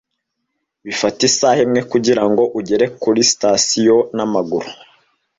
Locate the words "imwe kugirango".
1.65-2.43